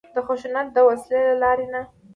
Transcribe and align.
د 0.15 0.17
خشونت 0.27 0.67
د 0.73 0.77
وسلې 0.89 1.19
له 1.27 1.35
لارې 1.43 1.67
نه. 1.73 1.81